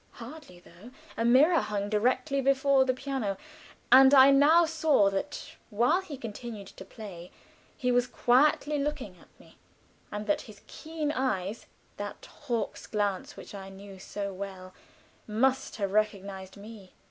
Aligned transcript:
Hardly, 0.13 0.59
though 0.59 0.89
a 1.15 1.23
mirror 1.23 1.59
hung 1.59 1.87
directly 1.87 2.41
before 2.41 2.85
the 2.85 2.93
piano, 2.95 3.37
and 3.91 4.15
I 4.15 4.31
now 4.31 4.65
saw 4.65 5.11
that 5.11 5.55
while 5.69 6.01
he 6.01 6.17
continued 6.17 6.65
to 6.69 6.83
play, 6.83 7.29
he 7.77 7.91
was 7.91 8.07
quietly 8.07 8.79
looking 8.79 9.17
at 9.19 9.27
me, 9.39 9.59
and 10.11 10.25
that 10.25 10.41
his 10.49 10.63
keen 10.65 11.11
eyes 11.11 11.67
that 11.97 12.25
hawk's 12.47 12.87
glance 12.87 13.37
which 13.37 13.53
I 13.53 13.69
knew 13.69 13.99
so 13.99 14.33
well 14.33 14.73
must 15.27 15.75
have 15.75 15.91
recognized 15.91 16.57
me. 16.57 16.93